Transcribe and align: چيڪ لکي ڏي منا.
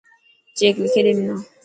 چيڪ 0.57 0.75
لکي 0.83 1.01
ڏي 1.05 1.13
منا. 1.17 1.35